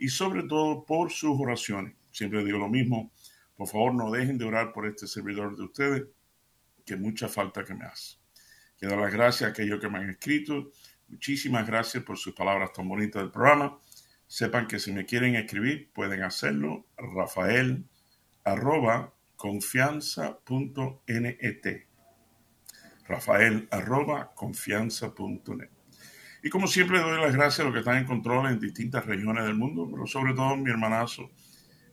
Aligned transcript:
y 0.00 0.08
sobre 0.08 0.42
todo 0.44 0.84
por 0.84 1.12
sus 1.12 1.38
oraciones. 1.38 1.94
Siempre 2.10 2.42
digo 2.42 2.58
lo 2.58 2.68
mismo, 2.68 3.12
por 3.54 3.68
favor 3.68 3.94
no 3.94 4.10
dejen 4.10 4.38
de 4.38 4.46
orar 4.46 4.72
por 4.72 4.86
este 4.86 5.06
servidor 5.06 5.56
de 5.56 5.64
ustedes, 5.64 6.04
que 6.84 6.96
mucha 6.96 7.28
falta 7.28 7.62
que 7.62 7.74
me 7.74 7.84
hace. 7.84 8.16
Quiero 8.78 8.96
dar 8.96 9.04
las 9.04 9.12
gracias 9.12 9.46
a 9.46 9.52
aquellos 9.52 9.78
que 9.78 9.90
me 9.90 9.98
han 9.98 10.08
escrito. 10.08 10.70
Muchísimas 11.08 11.66
gracias 11.66 12.02
por 12.02 12.16
sus 12.16 12.34
palabras 12.34 12.72
tan 12.72 12.88
bonitas 12.88 13.20
del 13.20 13.30
programa. 13.30 13.78
Sepan 14.26 14.66
que 14.66 14.78
si 14.78 14.90
me 14.90 15.04
quieren 15.04 15.34
escribir, 15.34 15.90
pueden 15.92 16.22
hacerlo. 16.22 16.86
Rafael 16.96 17.84
arroba 18.44 19.12
confianza.net. 19.36 21.86
Rafael 23.06 23.68
arroba 23.70 24.32
confianza.net. 24.34 25.79
Y 26.42 26.48
como 26.48 26.66
siempre 26.66 27.00
doy 27.00 27.20
las 27.20 27.34
gracias 27.34 27.60
a 27.60 27.64
los 27.64 27.72
que 27.72 27.80
están 27.80 27.98
en 27.98 28.06
control 28.06 28.50
en 28.50 28.58
distintas 28.58 29.04
regiones 29.04 29.44
del 29.44 29.54
mundo, 29.54 29.88
pero 29.90 30.06
sobre 30.06 30.32
todo 30.32 30.56
mi 30.56 30.70
hermanazo 30.70 31.30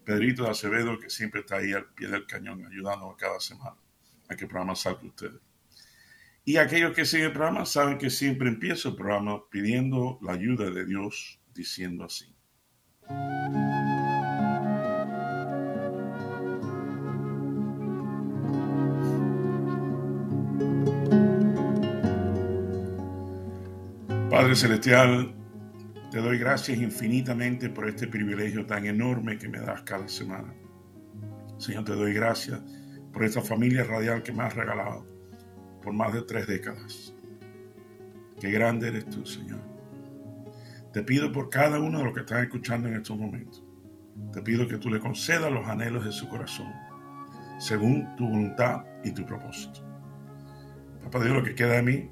Pedrito 0.05 0.43
de 0.43 0.51
Acevedo, 0.51 0.97
que 0.99 1.09
siempre 1.09 1.41
está 1.41 1.57
ahí 1.57 1.73
al 1.73 1.85
pie 1.87 2.07
del 2.07 2.25
cañón 2.25 2.65
ayudándonos 2.65 3.17
cada 3.17 3.39
semana 3.41 3.75
a 4.29 4.35
que 4.35 4.45
el 4.45 4.49
programa 4.49 4.75
salga 4.75 5.01
ustedes. 5.03 5.41
Y 6.45 6.55
aquellos 6.55 6.95
que 6.95 7.03
siguen 7.05 7.27
el 7.27 7.33
programa 7.33 7.65
saben 7.65 7.97
que 7.97 8.09
siempre 8.09 8.47
empiezo 8.47 8.89
el 8.89 8.95
programa 8.95 9.41
pidiendo 9.49 10.17
la 10.21 10.31
ayuda 10.31 10.69
de 10.69 10.85
Dios, 10.85 11.41
diciendo 11.53 12.05
así. 12.05 12.33
Padre 24.47 24.59
Celestial, 24.59 25.35
te 26.09 26.19
doy 26.19 26.37
gracias 26.37 26.77
infinitamente 26.77 27.69
por 27.69 27.89
este 27.89 28.07
privilegio 28.07 28.65
tan 28.65 28.85
enorme 28.85 29.37
que 29.37 29.49
me 29.49 29.59
das 29.59 29.81
cada 29.81 30.07
semana. 30.07 30.53
Señor, 31.57 31.83
te 31.83 31.91
doy 31.91 32.13
gracias 32.13 32.61
por 33.11 33.25
esta 33.25 33.41
familia 33.41 33.83
radial 33.83 34.23
que 34.23 34.31
me 34.31 34.43
has 34.43 34.55
regalado 34.55 35.05
por 35.83 35.91
más 35.91 36.13
de 36.13 36.21
tres 36.21 36.47
décadas. 36.47 37.13
Qué 38.39 38.49
grande 38.49 38.87
eres 38.87 39.09
tú, 39.09 39.25
Señor. 39.25 39.59
Te 40.93 41.03
pido 41.03 41.29
por 41.33 41.49
cada 41.49 41.77
uno 41.81 41.97
de 41.97 42.05
los 42.05 42.13
que 42.13 42.21
están 42.21 42.41
escuchando 42.41 42.87
en 42.87 42.95
estos 42.95 43.17
momentos. 43.17 43.61
Te 44.31 44.41
pido 44.41 44.65
que 44.65 44.77
tú 44.77 44.89
le 44.89 45.01
concedas 45.01 45.51
los 45.51 45.67
anhelos 45.67 46.05
de 46.05 46.13
su 46.13 46.29
corazón, 46.29 46.71
según 47.59 48.15
tu 48.15 48.25
voluntad 48.25 48.85
y 49.03 49.11
tu 49.11 49.25
propósito. 49.25 49.81
Papá 51.03 51.21
Dios, 51.21 51.35
lo 51.35 51.43
que 51.43 51.53
queda 51.53 51.73
de 51.73 51.83
mí, 51.83 52.09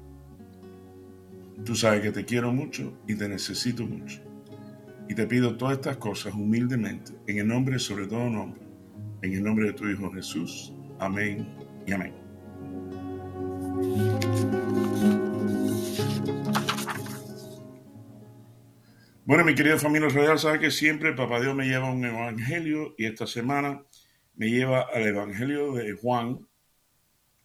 Tú 1.64 1.74
sabes 1.74 2.02
que 2.02 2.12
te 2.12 2.24
quiero 2.24 2.52
mucho 2.52 3.00
y 3.08 3.14
te 3.14 3.28
necesito 3.28 3.86
mucho. 3.86 4.20
Y 5.08 5.14
te 5.14 5.26
pido 5.26 5.56
todas 5.56 5.78
estas 5.78 5.96
cosas 5.96 6.34
humildemente, 6.34 7.12
en 7.26 7.38
el 7.38 7.48
nombre 7.48 7.78
sobre 7.78 8.06
todo 8.06 8.28
nombre, 8.28 8.60
en 9.22 9.32
el 9.32 9.42
nombre 9.42 9.66
de 9.68 9.72
tu 9.72 9.88
Hijo 9.88 10.12
Jesús. 10.12 10.72
Amén 10.98 11.48
y 11.86 11.92
amén. 11.92 12.14
Bueno, 19.24 19.44
mi 19.44 19.54
querida 19.54 19.78
familia 19.78 20.08
real, 20.08 20.38
sabe 20.38 20.60
que 20.60 20.70
siempre 20.70 21.14
Papá 21.14 21.40
Dios 21.40 21.54
me 21.54 21.66
lleva 21.66 21.90
un 21.90 22.04
evangelio 22.04 22.94
y 22.98 23.06
esta 23.06 23.26
semana 23.26 23.82
me 24.34 24.50
lleva 24.50 24.86
al 24.92 25.06
evangelio 25.06 25.72
de 25.72 25.94
Juan, 25.94 26.46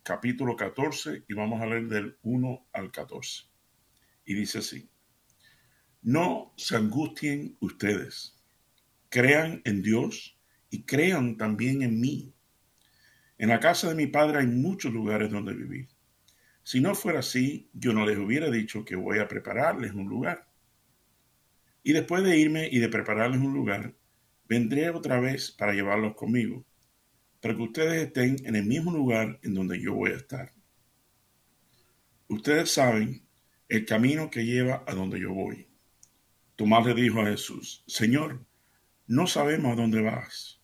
capítulo 0.04 0.56
14, 0.56 1.24
y 1.28 1.34
vamos 1.34 1.62
a 1.62 1.66
leer 1.66 1.88
del 1.88 2.18
1 2.24 2.68
al 2.74 2.92
14 2.92 3.51
y 4.32 4.34
dice 4.34 4.60
así, 4.60 4.90
no 6.02 6.54
se 6.56 6.78
angustien 6.78 7.58
ustedes, 7.60 8.42
crean 9.10 9.62
en 9.66 9.82
Dios 9.82 10.40
y 10.70 10.84
crean 10.84 11.36
también 11.36 11.82
en 11.82 12.00
mí. 12.00 12.34
En 13.38 13.50
la 13.50 13.60
casa 13.60 13.90
de 13.90 13.96
mi 13.96 14.08
padre 14.08 14.40
hay 14.40 14.48
muchos 14.48 14.94
lugares 14.94 15.30
donde 15.30 15.54
vivir. 15.54 15.90
Si 16.64 16.80
no 16.80 16.96
fuera 16.96 17.20
así, 17.20 17.70
yo 17.74 17.92
no 17.92 18.06
les 18.06 18.18
hubiera 18.18 18.50
dicho 18.50 18.86
que 18.86 18.96
voy 18.96 19.20
a 19.20 19.28
prepararles 19.28 19.92
un 19.92 20.08
lugar. 20.08 20.48
Y 21.84 21.92
después 21.92 22.24
de 22.24 22.38
irme 22.38 22.70
y 22.72 22.80
de 22.80 22.88
prepararles 22.88 23.42
un 23.42 23.54
lugar, 23.54 23.94
vendré 24.48 24.90
otra 24.92 25.20
vez 25.20 25.52
para 25.52 25.74
llevarlos 25.74 26.16
conmigo, 26.16 26.64
para 27.42 27.54
que 27.54 27.64
ustedes 27.64 28.08
estén 28.08 28.38
en 28.46 28.56
el 28.56 28.66
mismo 28.66 28.92
lugar 28.92 29.40
en 29.44 29.56
donde 29.56 29.82
yo 29.82 29.94
voy 29.94 30.12
a 30.12 30.18
estar. 30.18 30.54
Ustedes 32.30 32.72
saben 32.72 33.26
el 33.72 33.86
camino 33.86 34.30
que 34.30 34.44
lleva 34.44 34.84
a 34.86 34.94
donde 34.94 35.18
yo 35.18 35.34
voy. 35.34 35.66
Tomás 36.58 36.86
le 36.86 36.94
dijo 36.94 37.22
a 37.22 37.26
Jesús, 37.28 37.86
Señor, 37.88 38.46
no 39.08 39.28
sabemos 39.28 39.72
a 39.72 39.76
dónde 39.82 40.02
vas. 40.02 40.60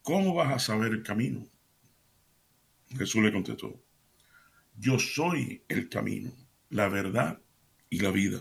¿Cómo 0.00 0.32
vas 0.32 0.54
a 0.54 0.58
saber 0.58 0.92
el 0.92 1.02
camino? 1.02 1.46
Jesús 2.96 3.22
le 3.22 3.30
contestó, 3.30 3.78
yo 4.74 4.98
soy 4.98 5.64
el 5.68 5.90
camino, 5.90 6.32
la 6.70 6.88
verdad 6.88 7.42
y 7.90 8.00
la 8.00 8.10
vida. 8.10 8.40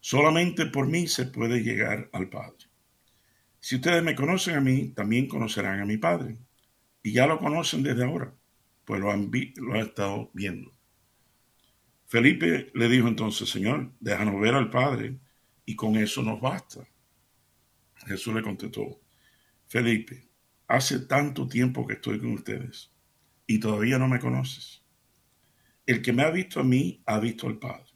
Solamente 0.00 0.66
por 0.66 0.88
mí 0.88 1.06
se 1.06 1.26
puede 1.26 1.62
llegar 1.62 2.10
al 2.12 2.28
Padre. 2.28 2.66
Si 3.60 3.76
ustedes 3.76 4.02
me 4.02 4.16
conocen 4.16 4.56
a 4.56 4.60
mí, 4.60 4.88
también 4.88 5.28
conocerán 5.28 5.80
a 5.80 5.86
mi 5.86 5.98
Padre. 5.98 6.36
Y 7.00 7.12
ya 7.12 7.28
lo 7.28 7.38
conocen 7.38 7.84
desde 7.84 8.02
ahora, 8.02 8.34
pues 8.84 9.00
lo 9.00 9.12
han, 9.12 9.30
lo 9.54 9.74
han 9.74 9.80
estado 9.80 10.32
viendo. 10.34 10.73
Felipe 12.14 12.70
le 12.74 12.88
dijo 12.88 13.08
entonces, 13.08 13.48
Señor, 13.48 13.90
déjanos 13.98 14.40
ver 14.40 14.54
al 14.54 14.70
Padre 14.70 15.18
y 15.66 15.74
con 15.74 15.96
eso 15.96 16.22
nos 16.22 16.40
basta. 16.40 16.86
Jesús 18.06 18.32
le 18.32 18.40
contestó, 18.40 19.00
Felipe, 19.66 20.28
hace 20.68 21.00
tanto 21.00 21.48
tiempo 21.48 21.84
que 21.84 21.94
estoy 21.94 22.20
con 22.20 22.34
ustedes 22.34 22.92
y 23.48 23.58
todavía 23.58 23.98
no 23.98 24.06
me 24.06 24.20
conoces. 24.20 24.84
El 25.86 26.02
que 26.02 26.12
me 26.12 26.22
ha 26.22 26.30
visto 26.30 26.60
a 26.60 26.62
mí 26.62 27.02
ha 27.04 27.18
visto 27.18 27.48
al 27.48 27.58
Padre. 27.58 27.90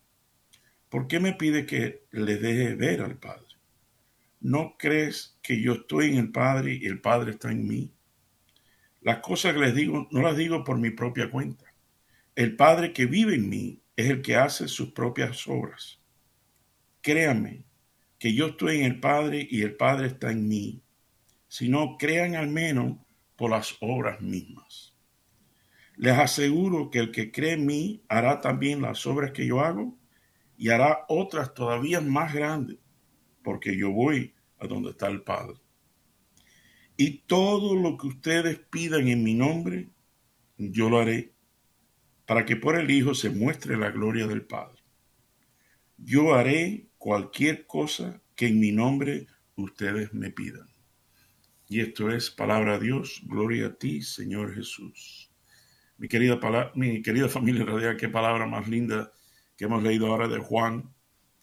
¿Por 0.89 1.07
qué 1.07 1.21
me 1.21 1.35
pide 1.35 1.65
que 1.65 2.03
le 2.11 2.39
deje 2.39 2.75
ver 2.75 3.03
al 3.03 3.19
Padre? 3.19 3.55
¿No 4.41 4.75
crees 4.77 5.39
que 5.43 5.63
yo 5.63 5.75
estoy 5.75 6.09
en 6.09 6.17
el 6.17 6.33
Padre 6.33 6.75
y 6.75 6.87
el 6.87 7.01
Padre 7.01 7.31
está 7.31 7.53
en 7.53 7.69
mí? 7.69 7.93
Las 9.01 9.19
cosas 9.19 9.55
que 9.55 9.61
les 9.61 9.77
digo 9.77 10.09
no 10.11 10.23
las 10.23 10.37
digo 10.37 10.65
por 10.65 10.77
mi 10.77 10.91
propia 10.91 11.31
cuenta. 11.31 11.67
El 12.35 12.57
Padre 12.57 12.93
que 12.93 13.07
vive 13.07 13.37
en 13.37 13.49
mí 13.49 13.81
es 13.99 14.09
el 14.11 14.23
que 14.23 14.37
hace 14.37 14.69
sus 14.69 14.93
propias 14.93 15.49
obras. 15.49 16.01
Créanme 17.03 17.65
que 18.17 18.33
yo 18.33 18.47
estoy 18.47 18.79
en 18.79 18.85
el 18.85 19.01
Padre 19.01 19.45
y 19.51 19.63
el 19.63 19.75
Padre 19.75 20.07
está 20.07 20.31
en 20.31 20.47
mí. 20.47 20.81
Si 21.49 21.69
no, 21.69 21.97
crean 21.99 22.37
al 22.37 22.47
menos 22.47 22.97
por 23.35 23.51
las 23.51 23.77
obras 23.81 24.21
mismas. 24.21 24.95
Les 25.97 26.17
aseguro 26.17 26.91
que 26.91 27.01
el 27.01 27.11
que 27.11 27.33
cree 27.33 27.55
en 27.55 27.67
mí 27.67 28.05
hará 28.09 28.41
también 28.41 28.83
las 28.83 29.05
obras 29.05 29.33
que 29.33 29.45
yo 29.45 29.63
hago 29.63 29.99
y 30.57 30.69
hará 30.69 31.05
otras 31.09 31.53
todavía 31.53 32.01
más 32.01 32.33
grandes, 32.33 32.79
porque 33.43 33.77
yo 33.77 33.91
voy 33.91 34.33
a 34.61 34.69
donde 34.69 34.91
está 34.91 35.09
el 35.09 35.23
Padre. 35.23 35.57
Y 36.97 37.23
todo 37.27 37.75
lo 37.75 37.99
que 37.99 38.07
ustedes 38.07 38.61
pidan 38.71 39.09
en 39.09 39.25
mi 39.25 39.35
nombre, 39.35 39.89
yo 40.57 40.89
lo 40.89 41.01
haré 41.01 41.33
para 42.29 42.45
que 42.45 42.57
por 42.57 42.79
el 42.79 42.91
Hijo 42.91 43.15
se 43.15 43.31
muestre 43.31 43.79
la 43.79 43.91
gloria 43.91 44.27
del 44.27 44.43
Padre. 44.43 44.83
Yo 45.97 46.35
haré 46.35 46.91
cualquier 46.99 47.67
cosa 47.67 48.21
que 48.37 48.49
en 48.49 48.61
mi 48.61 48.71
nombre 48.71 49.27
ustedes 49.57 50.13
me 50.13 50.31
pidan. 50.31 50.69
Y 51.71 51.81
esto 51.81 52.11
es 52.11 52.31
palabra 52.31 52.79
de 52.79 52.85
Dios, 52.85 53.23
gloria 53.25 53.69
a 53.69 53.75
ti, 53.75 54.03
Señor 54.03 54.55
Jesús. 54.55 55.31
Mi 55.97 56.07
querida, 56.07 56.39
mi 56.75 57.01
querida 57.01 57.31
familia 57.31 57.65
radial, 57.65 57.97
qué 57.97 58.11
palabra 58.11 58.47
más 58.47 58.69
linda 58.69 59.11
que 59.57 59.65
hemos 59.65 59.83
leído 59.83 60.09
ahora 60.09 60.29
de 60.29 60.39
Juan, 60.39 60.95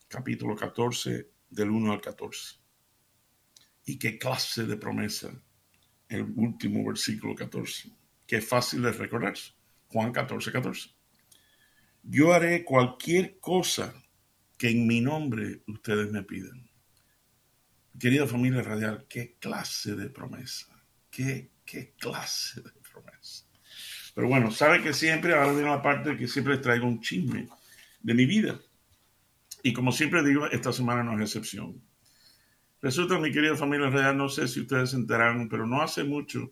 capítulo 0.08 0.56
14, 0.56 1.32
del 1.50 1.72
1 1.72 1.94
al 1.94 2.02
14. 2.02 2.60
Y 3.86 3.98
qué 3.98 4.20
clase 4.20 4.66
de 4.66 4.78
promesa, 4.78 5.32
el 6.10 6.32
último 6.36 6.86
versículo 6.86 7.34
14. 7.34 7.90
Qué 8.28 8.40
fácil 8.40 8.84
de 8.84 8.92
recordarse. 8.92 9.55
Juan 9.96 10.12
14, 10.12 10.52
14. 10.52 10.90
Yo 12.04 12.34
haré 12.34 12.66
cualquier 12.66 13.40
cosa 13.40 13.94
que 14.58 14.70
en 14.70 14.86
mi 14.86 15.00
nombre 15.00 15.62
ustedes 15.68 16.12
me 16.12 16.22
pidan. 16.22 16.70
Querida 17.98 18.28
familia 18.28 18.62
radial, 18.62 19.06
qué 19.08 19.38
clase 19.40 19.96
de 19.96 20.10
promesa, 20.10 20.68
qué, 21.10 21.52
qué 21.64 21.94
clase 21.98 22.60
de 22.60 22.72
promesa. 22.92 23.46
Pero 24.14 24.28
bueno, 24.28 24.52
sabe 24.52 24.84
que 24.84 24.92
siempre, 24.92 25.34
ahora 25.34 25.54
viene 25.54 25.70
la 25.70 25.82
parte 25.82 26.18
que 26.18 26.28
siempre 26.28 26.56
les 26.56 26.62
traigo 26.62 26.86
un 26.86 27.00
chisme 27.00 27.48
de 28.02 28.14
mi 28.14 28.26
vida. 28.26 28.60
Y 29.64 29.72
como 29.72 29.94
siempre 29.94 30.26
digo, 30.26 30.46
esta 30.48 30.74
semana 30.74 31.04
no 31.04 31.14
es 31.14 31.22
excepción. 31.22 31.82
Resulta, 32.82 33.18
mi 33.18 33.32
querida 33.32 33.56
familia 33.56 33.90
real, 33.90 34.18
no 34.18 34.28
sé 34.28 34.50
si 34.50 34.60
ustedes 34.60 34.90
se 34.90 34.98
enteraron, 34.98 35.48
pero 35.48 35.66
no 35.66 35.82
hace 35.82 36.04
mucho 36.04 36.52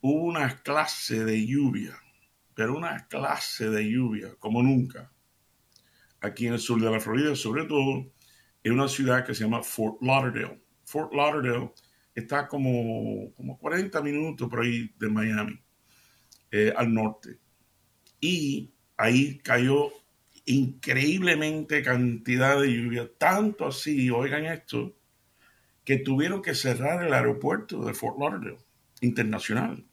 hubo 0.00 0.26
una 0.26 0.62
clase 0.62 1.24
de 1.24 1.44
lluvia, 1.44 1.98
pero 2.54 2.76
una 2.76 3.06
clase 3.08 3.70
de 3.70 3.90
lluvia 3.90 4.34
como 4.38 4.62
nunca 4.62 5.12
aquí 6.22 6.46
en 6.46 6.54
el 6.54 6.60
sur 6.60 6.80
de 6.80 6.90
la 6.90 7.00
Florida, 7.00 7.34
sobre 7.34 7.64
todo 7.64 8.06
en 8.62 8.72
una 8.72 8.88
ciudad 8.88 9.26
que 9.26 9.34
se 9.34 9.44
llama 9.44 9.62
Fort 9.62 10.00
Lauderdale. 10.00 10.62
Fort 10.84 11.12
Lauderdale 11.12 11.72
está 12.14 12.48
como, 12.48 13.32
como 13.34 13.58
40 13.58 14.00
minutos 14.02 14.48
por 14.48 14.60
ahí 14.60 14.90
de 14.98 15.08
Miami, 15.08 15.58
eh, 16.50 16.72
al 16.76 16.94
norte. 16.94 17.38
Y 18.20 18.72
ahí 18.96 19.38
cayó 19.38 19.90
increíblemente 20.44 21.82
cantidad 21.82 22.60
de 22.60 22.72
lluvia, 22.72 23.10
tanto 23.18 23.66
así, 23.66 24.10
oigan 24.10 24.46
esto, 24.46 24.96
que 25.84 25.98
tuvieron 25.98 26.42
que 26.42 26.54
cerrar 26.54 27.04
el 27.04 27.12
aeropuerto 27.12 27.84
de 27.84 27.94
Fort 27.94 28.18
Lauderdale 28.18 28.58
internacional. 29.00 29.84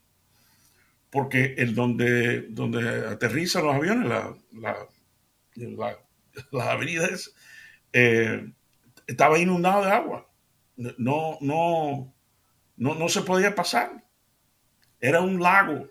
Porque 1.10 1.56
el 1.58 1.74
donde, 1.74 2.42
donde 2.50 3.08
aterrizan 3.08 3.66
los 3.66 3.76
aviones, 3.76 4.08
la, 4.08 4.36
la, 4.54 5.98
las 6.52 6.68
avenidas, 6.68 7.34
eh, 7.94 8.52
estaba 9.08 9.40
inundado 9.40 9.86
de 9.86 9.92
agua. 9.92 10.30
No, 10.98 11.38
no, 11.42 12.14
no, 12.78 12.96
no 12.96 13.10
se 13.10 13.22
podía 13.22 13.56
pasar. 13.56 14.04
Era 15.00 15.22
un 15.22 15.42
lago. 15.42 15.90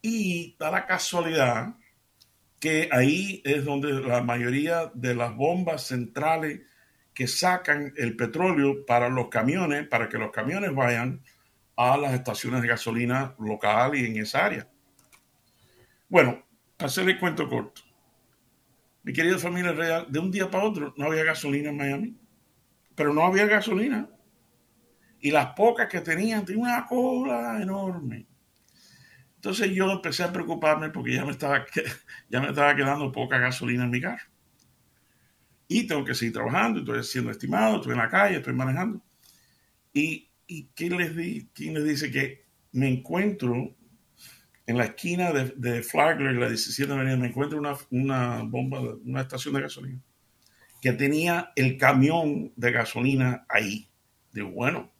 Y 0.00 0.56
da 0.58 0.70
la 0.70 0.86
casualidad 0.86 1.74
que 2.58 2.88
ahí 2.92 3.42
es 3.44 3.64
donde 3.64 3.92
la 3.92 4.22
mayoría 4.22 4.90
de 4.94 5.14
las 5.14 5.34
bombas 5.34 5.88
centrales 5.88 6.60
que 7.12 7.26
sacan 7.26 7.92
el 7.96 8.16
petróleo 8.16 8.86
para 8.86 9.08
los 9.08 9.28
camiones, 9.28 9.86
para 9.88 10.08
que 10.08 10.18
los 10.18 10.30
camiones 10.30 10.74
vayan 10.74 11.22
a 11.76 11.96
las 11.96 12.14
estaciones 12.14 12.62
de 12.62 12.68
gasolina 12.68 13.34
local 13.38 13.94
y 13.94 14.06
en 14.06 14.16
esa 14.16 14.44
área. 14.44 14.68
Bueno, 16.08 16.44
para 16.76 16.88
hacer 16.88 17.08
el 17.08 17.18
cuento 17.18 17.48
corto. 17.48 17.82
Mi 19.02 19.12
querida 19.12 19.38
familia 19.38 19.72
real, 19.72 20.06
de 20.08 20.18
un 20.18 20.30
día 20.30 20.50
para 20.50 20.64
otro 20.64 20.94
no 20.96 21.06
había 21.06 21.24
gasolina 21.24 21.70
en 21.70 21.76
Miami, 21.76 22.16
pero 22.94 23.12
no 23.12 23.24
había 23.24 23.46
gasolina. 23.46 24.08
Y 25.20 25.30
las 25.30 25.54
pocas 25.54 25.88
que 25.88 26.00
tenían 26.00 26.44
tenían 26.44 26.64
una 26.64 26.86
cola 26.86 27.60
enorme. 27.60 28.26
Entonces 29.36 29.70
yo 29.72 29.90
empecé 29.90 30.22
a 30.22 30.32
preocuparme 30.32 30.90
porque 30.90 31.14
ya 31.14 31.24
me 31.24 31.32
estaba, 31.32 31.64
ya 32.28 32.40
me 32.40 32.48
estaba 32.48 32.76
quedando 32.76 33.10
poca 33.10 33.38
gasolina 33.38 33.84
en 33.84 33.90
mi 33.90 34.00
carro. 34.00 34.24
Y 35.66 35.86
tengo 35.86 36.04
que 36.04 36.14
seguir 36.14 36.34
trabajando, 36.34 36.80
estoy 36.80 37.02
siendo 37.02 37.30
estimado, 37.30 37.76
estoy 37.76 37.92
en 37.92 37.98
la 37.98 38.08
calle, 38.08 38.36
estoy 38.36 38.52
manejando. 38.52 39.02
¿Y, 39.92 40.30
y 40.52 40.68
quién, 40.74 40.98
les 40.98 41.16
di, 41.16 41.48
quién 41.54 41.72
les 41.72 41.84
dice 41.84 42.10
que 42.10 42.44
me 42.72 42.88
encuentro 42.88 43.74
en 44.66 44.76
la 44.76 44.84
esquina 44.84 45.32
de, 45.32 45.54
de 45.56 45.82
Flagler, 45.82 46.34
la 46.34 46.48
17 46.48 46.92
Avenida, 46.92 47.16
me 47.16 47.28
encuentro 47.28 47.58
una, 47.58 47.74
una 47.90 48.42
bomba, 48.42 48.80
una 48.80 49.22
estación 49.22 49.54
de 49.54 49.62
gasolina, 49.62 50.00
que 50.82 50.92
tenía 50.92 51.52
el 51.56 51.78
camión 51.78 52.52
de 52.54 52.70
gasolina 52.70 53.46
ahí. 53.48 53.88
Digo, 54.32 54.50
bueno, 54.50 54.92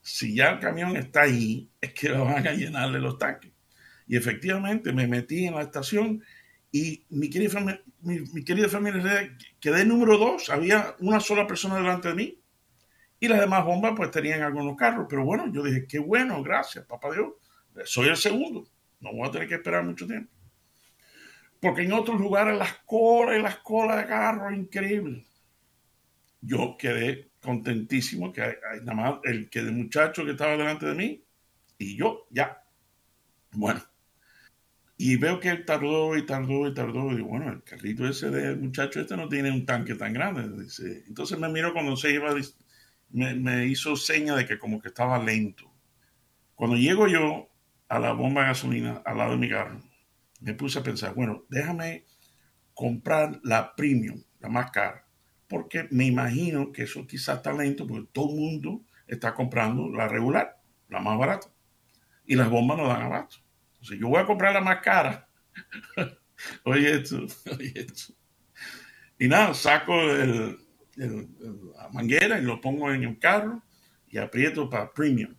si 0.00 0.34
ya 0.34 0.50
el 0.50 0.60
camión 0.60 0.96
está 0.96 1.22
ahí, 1.22 1.68
es 1.80 1.92
que 1.92 2.08
lo 2.08 2.24
van 2.24 2.46
a 2.46 2.52
llenarle 2.52 3.00
los 3.00 3.18
tanques. 3.18 3.50
Y 4.06 4.16
efectivamente 4.16 4.92
me 4.92 5.06
metí 5.06 5.46
en 5.46 5.54
la 5.54 5.62
estación 5.62 6.22
y 6.72 7.04
mi 7.10 7.28
querida, 7.30 7.50
familia, 7.50 7.82
mi, 8.00 8.44
querida 8.44 8.68
familia 8.68 9.36
quedé 9.60 9.84
número 9.84 10.18
dos. 10.18 10.50
Había 10.50 10.94
una 11.00 11.18
sola 11.18 11.46
persona 11.46 11.76
delante 11.76 12.08
de 12.08 12.14
mí 12.14 12.39
y 13.20 13.28
las 13.28 13.38
demás 13.38 13.64
bombas 13.64 13.92
pues 13.94 14.10
tenían 14.10 14.42
algunos 14.42 14.76
carros. 14.76 15.06
Pero 15.08 15.24
bueno, 15.24 15.52
yo 15.52 15.62
dije, 15.62 15.86
qué 15.86 15.98
bueno, 15.98 16.42
gracias, 16.42 16.86
papá 16.86 17.12
Dios. 17.12 17.34
Soy 17.84 18.08
el 18.08 18.16
segundo. 18.16 18.66
No 19.00 19.12
voy 19.12 19.28
a 19.28 19.30
tener 19.30 19.46
que 19.46 19.54
esperar 19.54 19.84
mucho 19.84 20.06
tiempo. 20.06 20.32
Porque 21.60 21.82
en 21.82 21.92
otros 21.92 22.18
lugares 22.18 22.58
las 22.58 22.78
colas 22.86 23.38
y 23.38 23.42
las 23.42 23.58
colas 23.58 23.98
de 23.98 24.06
carros, 24.06 24.52
increíble. 24.54 25.26
Yo 26.40 26.76
quedé 26.78 27.30
contentísimo 27.42 28.32
que 28.32 28.42
hay, 28.42 28.54
nada 28.82 28.94
más 28.94 29.14
el 29.24 29.50
que 29.50 29.62
de 29.62 29.70
muchacho 29.70 30.24
que 30.24 30.32
estaba 30.32 30.52
delante 30.52 30.86
de 30.86 30.94
mí 30.94 31.24
y 31.76 31.96
yo 31.96 32.26
ya. 32.30 32.62
Bueno, 33.52 33.82
y 34.96 35.16
veo 35.16 35.40
que 35.40 35.50
él 35.50 35.64
tardó 35.66 36.16
y 36.16 36.24
tardó 36.24 36.66
y 36.66 36.74
tardó. 36.74 37.12
Y 37.12 37.16
digo, 37.16 37.28
bueno, 37.28 37.52
el 37.52 37.62
carrito 37.62 38.06
ese 38.08 38.30
del 38.30 38.58
muchacho 38.58 39.00
este 39.00 39.16
no 39.16 39.28
tiene 39.28 39.50
un 39.50 39.66
tanque 39.66 39.94
tan 39.94 40.14
grande. 40.14 40.42
Entonces 41.06 41.38
me 41.38 41.48
miró 41.50 41.74
cuando 41.74 41.96
se 41.96 42.12
iba, 42.12 42.34
me, 43.10 43.66
hizo 43.66 43.96
seña 43.96 44.36
de 44.36 44.46
que 44.46 44.58
como 44.58 44.80
que 44.80 44.88
estaba 44.88 45.18
lento. 45.18 45.70
Cuando 46.54 46.76
llego 46.76 47.08
yo 47.08 47.48
a 47.88 47.98
la 47.98 48.12
bomba 48.12 48.42
de 48.42 48.48
gasolina 48.48 49.02
al 49.04 49.18
lado 49.18 49.32
de 49.32 49.38
mi 49.38 49.48
carro, 49.48 49.80
me 50.40 50.54
puse 50.54 50.78
a 50.78 50.82
pensar, 50.82 51.14
bueno, 51.14 51.44
déjame 51.48 52.04
comprar 52.74 53.40
la 53.42 53.74
premium, 53.74 54.22
la 54.38 54.48
más 54.48 54.70
cara, 54.70 55.06
porque 55.48 55.88
me 55.90 56.06
imagino 56.06 56.72
que 56.72 56.84
eso 56.84 57.06
quizás 57.06 57.38
está 57.38 57.52
lento 57.52 57.86
porque 57.86 58.08
todo 58.12 58.30
el 58.30 58.40
mundo 58.40 58.82
está 59.06 59.34
comprando 59.34 59.88
la 59.88 60.08
regular, 60.08 60.60
la 60.88 61.00
más 61.00 61.18
barata, 61.18 61.48
y 62.26 62.36
las 62.36 62.48
bombas 62.48 62.78
no 62.78 62.86
dan 62.88 63.02
abasto. 63.02 63.38
Si 63.82 63.98
yo 63.98 64.08
voy 64.08 64.20
a 64.20 64.26
comprar 64.26 64.52
la 64.52 64.60
más 64.60 64.80
cara. 64.80 65.28
oye 66.64 66.94
esto, 66.94 67.26
oye 67.58 67.72
esto. 67.74 68.14
Y 69.18 69.28
nada, 69.28 69.52
saco 69.52 69.92
el, 70.00 70.58
la 71.06 71.88
manguera 71.92 72.38
y 72.38 72.42
lo 72.42 72.60
pongo 72.60 72.92
en 72.92 73.04
el 73.04 73.18
carro 73.18 73.62
y 74.08 74.18
aprieto 74.18 74.68
para 74.68 74.92
premium. 74.92 75.34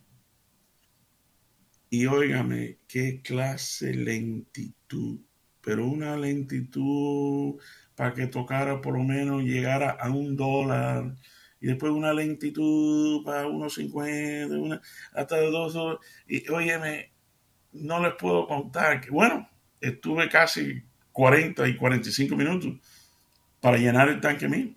Y 1.90 2.06
óigame, 2.06 2.78
qué 2.88 3.20
clase 3.22 3.92
lentitud, 3.94 5.20
pero 5.60 5.86
una 5.86 6.16
lentitud 6.16 7.60
para 7.94 8.14
que 8.14 8.26
tocara 8.26 8.80
por 8.80 8.96
lo 8.96 9.04
menos 9.04 9.42
llegara 9.42 9.90
a 9.90 10.10
un 10.10 10.36
dólar 10.36 11.16
y 11.60 11.66
después 11.66 11.92
una 11.92 12.12
lentitud 12.14 13.22
para 13.24 13.46
unos 13.46 13.74
50, 13.74 14.56
una, 14.56 14.80
hasta 15.12 15.40
dos 15.42 15.74
dólares. 15.74 16.00
Y 16.26 16.50
óyeme, 16.50 17.12
no 17.72 18.00
les 18.00 18.14
puedo 18.14 18.46
contar 18.46 19.00
que, 19.00 19.10
bueno, 19.10 19.48
estuve 19.80 20.28
casi 20.28 20.82
40 21.12 21.68
y 21.68 21.76
45 21.76 22.36
minutos 22.36 22.72
para 23.60 23.76
llenar 23.76 24.08
el 24.08 24.20
tanque 24.20 24.48
mío. 24.48 24.74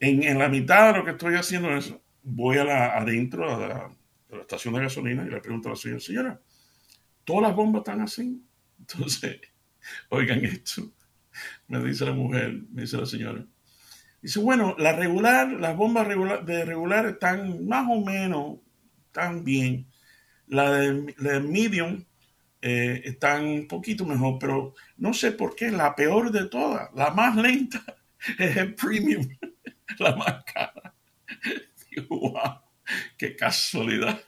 En, 0.00 0.38
la 0.38 0.48
mitad 0.48 0.92
de 0.92 0.98
lo 0.98 1.04
que 1.04 1.12
estoy 1.12 1.34
haciendo 1.34 1.76
es, 1.76 1.94
voy 2.22 2.58
a 2.58 2.64
la, 2.64 2.96
adentro 2.96 3.54
a 3.54 3.68
la, 3.68 4.40
estación 4.40 4.74
de 4.74 4.80
gasolina 4.80 5.24
y 5.24 5.30
le 5.30 5.40
pregunto 5.40 5.68
a 5.68 5.72
la 5.72 5.76
señora, 5.76 6.00
señora, 6.00 6.40
¿todas 7.24 7.42
las 7.42 7.54
bombas 7.54 7.80
están 7.80 8.00
así? 8.00 8.42
Entonces, 8.78 9.40
oigan 10.08 10.44
esto, 10.44 10.90
me 11.68 11.84
dice 11.84 12.04
la 12.04 12.12
mujer, 12.12 12.62
me 12.72 12.82
dice 12.82 12.96
la 12.96 13.06
señora. 13.06 13.44
Dice, 14.22 14.40
bueno, 14.40 14.74
la 14.78 14.92
regular, 14.92 15.48
las 15.52 15.76
bombas 15.76 16.06
regular, 16.06 16.44
de 16.44 16.64
regular 16.64 17.06
están 17.06 17.66
más 17.66 17.86
o 17.88 18.04
menos, 18.04 18.58
tan 19.12 19.44
bien 19.44 19.86
la 20.50 20.72
de, 20.72 21.40
medium 21.40 22.04
eh, 22.60 23.00
está 23.04 23.40
un 23.40 23.66
poquito 23.66 24.04
mejor, 24.04 24.38
pero 24.38 24.74
no 24.98 25.14
sé 25.14 25.32
por 25.32 25.54
qué, 25.54 25.70
la 25.70 25.94
peor 25.94 26.30
de 26.30 26.48
todas, 26.48 26.90
la 26.94 27.10
más 27.12 27.36
lenta, 27.36 27.82
es 28.38 28.56
el 28.56 28.74
premium, 28.74 29.28
la 29.98 30.16
más 30.16 30.44
cara. 30.44 30.94
Digo, 31.90 32.38
qué 33.16 33.36
casualidad. 33.36 34.22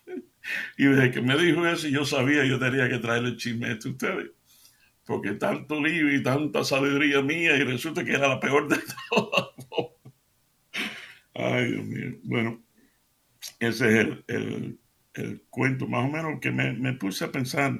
Y 0.76 0.86
desde 0.86 1.10
que 1.10 1.22
me 1.22 1.36
dijo 1.36 1.66
eso, 1.66 1.88
yo 1.88 2.04
sabía 2.04 2.44
yo 2.44 2.58
tenía 2.58 2.88
que 2.88 2.98
traerle 2.98 3.30
el 3.30 3.36
chisme 3.36 3.70
a 3.70 3.74
ustedes. 3.74 4.30
Porque 5.04 5.32
tanto 5.32 5.80
lío 5.80 6.12
y 6.12 6.22
tanta 6.22 6.64
sabiduría 6.64 7.22
mía, 7.22 7.56
y 7.56 7.64
resulta 7.64 8.04
que 8.04 8.12
era 8.12 8.28
la 8.28 8.40
peor 8.40 8.68
de 8.68 8.78
todas. 9.10 9.48
Ay, 11.34 11.72
Dios 11.72 11.84
mío. 11.84 12.18
Bueno, 12.24 12.62
ese 13.58 14.00
es 14.00 14.06
el 14.28 14.78
el 15.14 15.42
cuento, 15.50 15.86
más 15.86 16.04
o 16.04 16.08
menos, 16.08 16.40
que 16.40 16.50
me, 16.50 16.92
puse 16.94 17.24
a 17.24 17.32
pensar. 17.32 17.78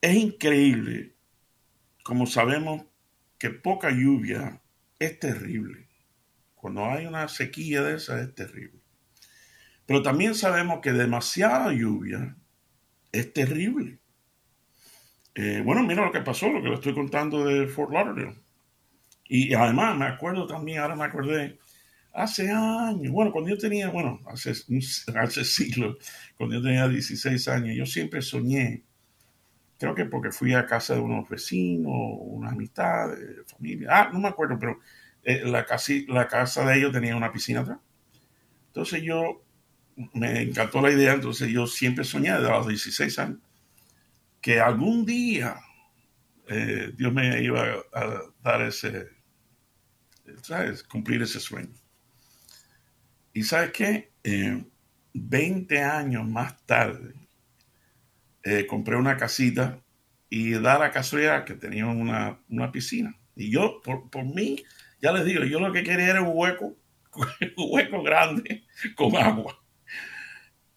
Es 0.00 0.16
increíble, 0.16 1.14
como 2.02 2.26
sabemos, 2.26 2.84
que 3.38 3.50
poca 3.50 3.90
lluvia 3.90 4.62
es 4.98 5.18
terrible. 5.18 5.87
Cuando 6.60 6.84
hay 6.84 7.06
una 7.06 7.28
sequía 7.28 7.82
de 7.82 7.96
esa 7.96 8.20
es 8.20 8.34
terrible. 8.34 8.80
Pero 9.86 10.02
también 10.02 10.34
sabemos 10.34 10.80
que 10.80 10.92
demasiada 10.92 11.72
lluvia 11.72 12.36
es 13.12 13.32
terrible. 13.32 14.00
Eh, 15.34 15.62
bueno, 15.64 15.82
mira 15.84 16.04
lo 16.04 16.12
que 16.12 16.20
pasó, 16.20 16.48
lo 16.48 16.60
que 16.60 16.68
le 16.68 16.74
estoy 16.74 16.94
contando 16.94 17.44
de 17.44 17.68
Fort 17.68 17.92
Lauderdale. 17.92 18.36
Y 19.28 19.54
además 19.54 19.96
me 19.96 20.06
acuerdo 20.06 20.46
también, 20.46 20.80
ahora 20.80 20.96
me 20.96 21.04
acordé, 21.04 21.58
hace 22.12 22.50
años, 22.50 23.12
bueno, 23.12 23.30
cuando 23.30 23.50
yo 23.50 23.58
tenía, 23.58 23.90
bueno, 23.90 24.20
hace, 24.26 24.52
hace 25.14 25.44
siglos, 25.44 25.96
cuando 26.36 26.56
yo 26.56 26.62
tenía 26.62 26.88
16 26.88 27.46
años, 27.48 27.76
yo 27.76 27.86
siempre 27.86 28.20
soñé, 28.22 28.84
creo 29.78 29.94
que 29.94 30.06
porque 30.06 30.32
fui 30.32 30.54
a 30.54 30.66
casa 30.66 30.94
de 30.94 31.00
unos 31.00 31.28
vecinos, 31.28 31.92
una 32.20 32.50
amistad, 32.50 33.10
de 33.10 33.44
familia, 33.44 33.88
ah, 33.90 34.10
no 34.12 34.18
me 34.18 34.28
acuerdo, 34.28 34.58
pero 34.58 34.80
eh, 35.24 35.42
la, 35.44 35.64
casi, 35.64 36.06
la 36.06 36.28
casa 36.28 36.64
de 36.64 36.78
ellos 36.78 36.92
tenía 36.92 37.16
una 37.16 37.32
piscina 37.32 37.60
atrás. 37.60 37.78
Entonces 38.68 39.02
yo, 39.02 39.44
me 40.14 40.42
encantó 40.42 40.80
la 40.80 40.90
idea, 40.90 41.12
entonces 41.12 41.48
yo 41.48 41.66
siempre 41.66 42.04
soñé 42.04 42.32
desde 42.32 42.50
los 42.50 42.68
16 42.68 43.18
años 43.18 43.38
que 44.40 44.60
algún 44.60 45.04
día 45.04 45.56
eh, 46.48 46.92
Dios 46.96 47.12
me 47.12 47.42
iba 47.42 47.62
a 47.92 48.22
dar 48.42 48.62
ese, 48.62 49.08
¿sabes? 50.42 50.82
Cumplir 50.82 51.22
ese 51.22 51.40
sueño. 51.40 51.74
Y 53.32 53.42
sabes 53.42 53.72
qué? 53.72 54.12
20 55.12 55.74
eh, 55.74 55.82
años 55.82 56.26
más 56.26 56.64
tarde, 56.64 57.14
eh, 58.42 58.66
compré 58.66 58.96
una 58.96 59.16
casita 59.16 59.82
y 60.30 60.52
da 60.52 60.78
la 60.78 60.90
casualidad 60.90 61.44
que 61.44 61.54
tenía 61.54 61.86
una, 61.86 62.72
piscina. 62.72 63.14
Y 63.36 63.50
yo, 63.50 63.80
por, 63.82 64.10
por, 64.10 64.24
mí, 64.24 64.64
ya 65.00 65.12
les 65.12 65.24
digo, 65.24 65.44
yo 65.44 65.60
lo 65.60 65.72
que 65.72 65.82
quería 65.82 66.08
era 66.08 66.22
un 66.22 66.32
hueco, 66.32 66.76
un 67.56 67.66
hueco 67.70 68.02
grande 68.02 68.64
con 68.94 69.16
agua. 69.16 69.58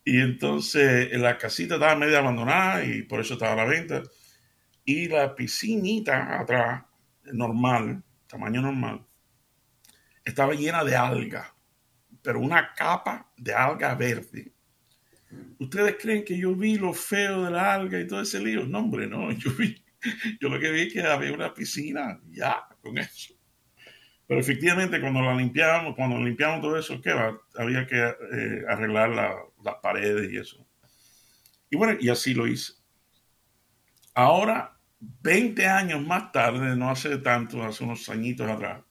Y 0.04 0.20
entonces 0.20 1.12
la 1.20 1.38
casita 1.38 1.76
estaba 1.76 1.96
medio 1.96 2.18
abandonada 2.18 2.84
y 2.84 3.04
por 3.04 3.20
eso 3.20 3.34
estaba 3.34 3.54
a 3.54 3.58
la 3.58 3.66
venta. 3.66 4.02
Y 4.84 5.08
la 5.08 5.36
piscinita 5.36 6.40
atrás, 6.40 6.84
normal, 7.26 8.04
tamaño 8.28 8.62
normal, 8.62 9.06
estaba 10.26 10.54
llena 10.54 10.84
de 10.84 10.96
alga, 10.96 11.56
pero 12.22 12.40
una 12.40 12.74
capa 12.74 13.32
de 13.38 13.54
alga 13.54 13.94
verde. 13.96 14.54
¿Ustedes 15.60 15.96
creen 16.00 16.26
que 16.26 16.38
yo 16.38 16.56
vi 16.56 16.78
lo 16.78 16.94
feo 16.94 17.44
de 17.44 17.52
la 17.52 17.74
alga 17.74 18.00
y 18.00 18.08
todo 18.08 18.22
ese 18.22 18.40
lío? 18.40 18.66
No, 18.66 18.80
hombre, 18.80 19.08
no. 19.08 19.32
Yo 19.38 19.52
vi, 19.58 19.82
yo 20.42 20.50
lo 20.50 20.60
que 20.60 20.72
vi 20.72 20.82
es 20.82 20.94
que 20.94 21.02
había 21.02 21.32
una 21.32 21.54
piscina, 21.54 22.20
ya, 22.32 22.68
con 22.82 22.98
eso. 22.98 23.36
Pero 24.32 24.40
efectivamente, 24.40 25.02
cuando 25.02 25.22
la 25.22 25.36
limpiábamos, 25.36 25.94
cuando 25.94 26.18
limpiábamos 26.18 26.62
todo 26.62 26.78
eso, 26.80 27.02
¿qué 27.02 27.12
va? 27.12 27.38
Había 27.58 27.86
que 27.86 27.98
eh, 27.98 28.64
arreglar 28.66 29.10
las 29.10 29.76
paredes 29.84 30.32
y 30.32 30.38
eso. 30.38 30.66
Y 31.70 31.76
bueno, 31.76 31.98
y 32.00 32.08
así 32.08 32.34
lo 32.34 32.48
hice. 32.48 32.76
Ahora, 34.14 34.80
20 35.02 35.68
años 35.68 36.02
más 36.08 36.32
tarde, 36.32 36.78
no 36.78 36.90
hace 36.90 37.18
tanto, 37.18 37.62
hace 37.62 37.84
unos 37.84 38.08
añitos 38.08 38.50
atrás, 38.50 38.82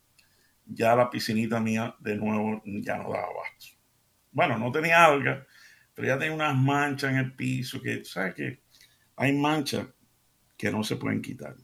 ya 0.67 0.95
la 0.95 1.09
piscinita 1.09 1.59
mía 1.59 1.97
de 2.01 2.17
nuevo 2.17 2.61
ya 2.67 2.99
no 2.99 3.05
daba 3.05 3.25
abasto. 3.25 3.69
Bueno, 4.33 4.59
no 4.59 4.71
tenía 4.71 5.07
alga, 5.07 5.47
pero 5.95 6.07
ya 6.07 6.19
tenía 6.19 6.35
unas 6.35 6.55
manchas 6.55 7.13
en 7.13 7.17
el 7.17 7.33
piso 7.33 7.81
que, 7.81 8.05
¿sabes 8.05 8.35
qué? 8.35 8.61
Hay 9.17 9.33
manchas 9.33 9.87
que 10.59 10.71
no 10.71 10.85
se 10.85 10.97
pueden 10.97 11.23
quitar. 11.23 11.57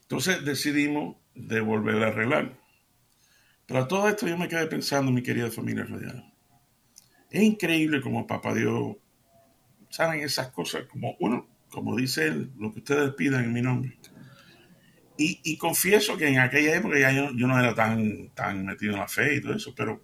Entonces 0.00 0.44
decidimos 0.44 1.19
de 1.48 1.60
volver 1.60 2.02
a 2.02 2.08
arreglar. 2.08 2.58
Pero 3.66 3.80
a 3.80 3.88
todo 3.88 4.08
esto 4.08 4.26
yo 4.26 4.36
me 4.36 4.48
quedé 4.48 4.66
pensando, 4.66 5.12
mi 5.12 5.22
querida 5.22 5.50
familia 5.50 5.84
radial. 5.84 6.32
Es 7.30 7.42
increíble 7.42 8.00
como 8.00 8.26
Papá 8.26 8.54
Dios, 8.54 8.96
saben 9.88 10.20
esas 10.20 10.48
cosas, 10.48 10.84
como 10.86 11.16
uno, 11.20 11.48
como 11.68 11.96
dice 11.96 12.26
él, 12.26 12.52
lo 12.58 12.72
que 12.72 12.80
ustedes 12.80 13.14
pidan 13.14 13.44
en 13.44 13.52
mi 13.52 13.62
nombre. 13.62 13.96
Y, 15.22 15.58
confieso 15.58 16.16
que 16.16 16.28
en 16.28 16.38
aquella 16.38 16.74
época 16.74 16.98
ya 16.98 17.12
yo, 17.12 17.30
no 17.30 17.60
era 17.60 17.74
tan, 17.74 18.30
tan 18.30 18.64
metido 18.64 18.94
en 18.94 19.00
la 19.00 19.06
fe 19.06 19.36
y 19.36 19.42
todo 19.42 19.54
eso, 19.54 19.74
pero, 19.76 20.02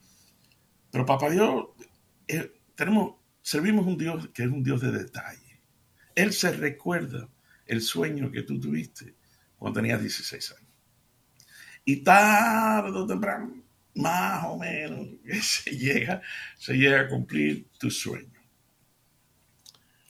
pero 0.90 1.06
Papá 1.06 1.30
Dios, 1.30 1.68
eh, 2.28 2.52
tenemos, 2.74 3.14
servimos 3.40 3.86
un 3.86 3.96
Dios 3.96 4.28
que 4.34 4.42
es 4.42 4.48
un 4.50 4.62
Dios 4.62 4.82
de 4.82 4.92
detalle. 4.92 5.62
Él 6.14 6.34
se 6.34 6.52
recuerda 6.52 7.30
el 7.64 7.80
sueño 7.80 8.30
que 8.30 8.42
tú 8.42 8.60
tuviste 8.60 9.14
cuando 9.56 9.80
tenías 9.80 10.00
16 10.02 10.52
años. 10.52 10.65
Y 11.86 12.02
tarde 12.02 12.98
o 12.98 13.06
temprano, 13.06 13.62
más 13.94 14.44
o 14.44 14.58
menos, 14.58 15.08
se 15.42 15.70
llega, 15.70 16.20
se 16.58 16.74
llega 16.74 17.00
a 17.00 17.08
cumplir 17.08 17.68
tu 17.78 17.90
sueño. 17.90 18.36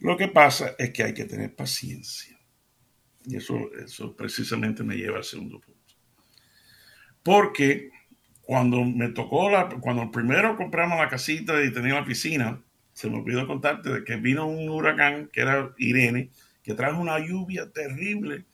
Lo 0.00 0.16
que 0.16 0.28
pasa 0.28 0.74
es 0.78 0.90
que 0.90 1.04
hay 1.04 1.14
que 1.14 1.26
tener 1.26 1.54
paciencia. 1.54 2.36
Y 3.24 3.36
eso, 3.36 3.70
eso 3.74 4.16
precisamente 4.16 4.82
me 4.82 4.96
lleva 4.96 5.18
al 5.18 5.24
segundo 5.24 5.60
punto. 5.60 5.94
Porque 7.22 7.90
cuando 8.40 8.84
me 8.84 9.08
tocó, 9.08 9.50
la, 9.50 9.68
cuando 9.68 10.10
primero 10.10 10.56
compramos 10.56 10.98
la 10.98 11.08
casita 11.08 11.62
y 11.62 11.72
tenía 11.72 11.94
la 11.94 12.04
piscina, 12.04 12.62
se 12.92 13.10
me 13.10 13.16
olvidó 13.18 13.46
contarte 13.46 13.90
de 13.90 14.04
que 14.04 14.16
vino 14.16 14.46
un 14.46 14.70
huracán 14.70 15.28
que 15.30 15.42
era 15.42 15.74
Irene, 15.76 16.30
que 16.62 16.72
trajo 16.72 17.00
una 17.00 17.18
lluvia 17.18 17.70
terrible. 17.70 18.46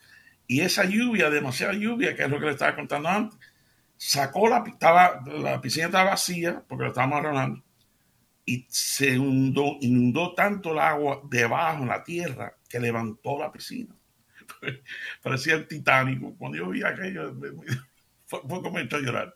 Y 0.53 0.61
esa 0.61 0.85
lluvia, 0.85 1.31
demasiada 1.31 1.73
lluvia, 1.73 2.15
que 2.15 2.25
es 2.25 2.29
lo 2.29 2.39
que 2.39 2.45
le 2.45 2.53
estaba 2.53 2.77
contando 2.77 3.09
antes, 3.09 3.39
sacó 3.97 4.51
la, 4.51 4.63
piscina 5.63 5.87
estaba 5.87 6.11
vacía 6.11 6.63
porque 6.69 6.85
lo 6.85 6.89
estábamos 6.91 7.21
arreglando 7.21 7.65
y 8.45 8.67
se 8.69 9.15
inundó, 9.15 9.79
inundó 9.81 10.35
tanto 10.35 10.73
el 10.73 10.81
agua 10.81 11.23
debajo 11.25 11.85
en 11.85 11.89
la 11.89 12.05
tierra 12.05 12.55
que 12.69 12.79
levantó 12.79 13.39
la 13.39 13.51
piscina. 13.51 13.95
Parecía 15.23 15.55
el 15.55 15.67
Titánico. 15.67 16.37
Cuando 16.37 16.59
yo 16.59 16.69
vi 16.69 16.83
aquello, 16.85 17.35
fue, 18.27 18.41
fue 18.47 18.63
como 18.63 18.77
a 18.77 18.83
llorar. 18.83 19.35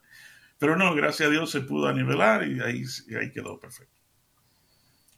Pero 0.59 0.75
no, 0.75 0.93
gracias 0.93 1.29
a 1.29 1.31
Dios 1.31 1.49
se 1.49 1.61
pudo 1.61 1.91
nivelar 1.91 2.47
y 2.47 2.61
ahí, 2.61 2.83
ahí 3.19 3.31
quedó 3.31 3.59
perfecto. 3.59 3.99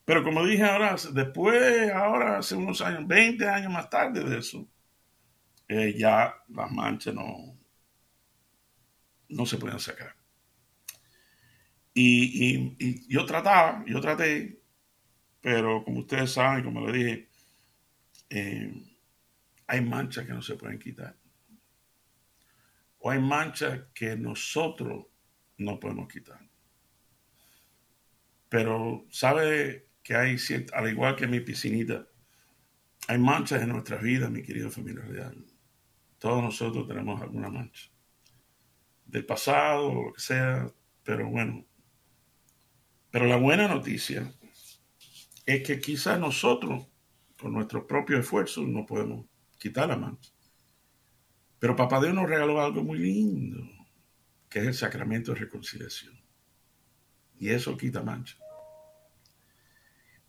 Pero 0.06 0.24
como 0.24 0.46
dije 0.46 0.64
ahora, 0.64 0.96
después, 1.12 1.92
ahora 1.92 2.38
hace 2.38 2.56
unos 2.56 2.80
años, 2.80 3.06
20 3.06 3.50
años 3.50 3.74
más 3.74 3.90
tarde 3.90 4.24
de 4.24 4.38
eso, 4.38 4.66
eh, 5.70 5.96
ya 5.96 6.34
las 6.50 6.72
manchas 6.72 7.14
no, 7.14 7.56
no 9.30 9.46
se 9.46 9.58
pueden 9.58 9.80
sacar. 9.80 10.16
Y, 11.94 13.08
yo 13.08 13.26
trataba, 13.26 13.84
yo 13.86 14.02
traté, 14.02 14.62
pero 15.42 15.84
como 15.84 16.00
ustedes 16.00 16.32
saben, 16.32 16.64
como 16.64 16.88
le 16.88 16.98
dije, 16.98 17.30
eh, 18.30 18.84
hay 19.68 19.82
manchas 19.82 20.26
que 20.26 20.34
no 20.34 20.42
se 20.42 20.56
pueden 20.56 20.80
quitar. 20.80 21.16
O 22.98 23.12
hay 23.12 23.20
manchas 23.20 23.82
que 23.94 24.16
nosotros 24.16 25.06
no 25.58 25.80
podemos 25.80 26.08
quitar. 26.08 26.40
Pero 28.50 29.06
sabe 29.12 29.90
que 30.02 30.16
hay, 30.16 30.38
al 30.74 30.90
igual 30.90 31.16
que 31.16 31.28
mi 31.28 31.42
piscinita, 31.42 32.08
hay 33.08 33.20
manchas 33.20 33.62
en 33.62 33.70
nuestra 33.70 33.98
vida, 33.98 34.30
mi 34.30 34.42
querida 34.42 34.72
familia 34.72 35.04
real. 35.04 35.46
Todos 36.20 36.44
nosotros 36.44 36.88
tenemos 36.88 37.22
alguna 37.22 37.50
mancha. 37.50 37.90
Del 39.06 39.26
pasado 39.26 39.94
lo 39.94 40.14
que 40.14 40.22
sea, 40.22 40.72
pero 41.04 41.30
bueno, 41.30 41.66
pero 43.10 43.26
la 43.26 43.38
buena 43.38 43.68
noticia 43.68 44.32
es 45.46 45.64
que 45.64 45.80
quizás 45.80 46.20
nosotros, 46.20 46.88
por 47.38 47.50
nuestros 47.50 47.86
propios 47.86 48.20
esfuerzos, 48.20 48.68
no 48.68 48.86
podemos 48.86 49.26
quitar 49.58 49.88
la 49.88 49.98
mancha. 49.98 50.32
Pero 51.58 51.76
Papá 51.76 52.00
Dios 52.00 52.14
nos 52.14 52.30
regaló 52.30 52.62
algo 52.62 52.84
muy 52.84 53.00
lindo, 53.00 53.68
que 54.50 54.60
es 54.60 54.68
el 54.68 54.74
sacramento 54.74 55.34
de 55.34 55.40
reconciliación. 55.40 56.20
Y 57.40 57.50
eso 57.50 57.78
quita 57.78 58.04
mancha. 58.04 58.38